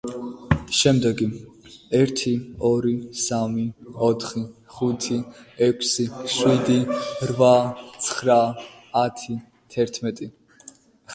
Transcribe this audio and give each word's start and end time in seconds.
შემდეგი: 0.75 1.25
ერთი, 1.97 2.31
ორი, 2.69 2.93
სამი, 3.23 3.65
ოთხი, 4.07 4.41
ხუთი, 4.77 5.17
ექვსი, 5.67 6.05
შვიდი, 6.37 6.79
რვა, 7.33 7.53
ცხრა, 8.07 8.39
ათი, 9.03 9.37
თერთმეტი. 9.75 10.31